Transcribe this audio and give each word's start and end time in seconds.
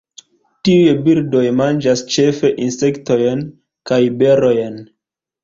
Tiuj 0.69 0.95
birdoj 1.07 1.43
manĝas 1.59 2.01
ĉefe 2.15 2.51
insektojn 2.65 3.45
kaj 3.93 4.01
berojn. 4.25 4.83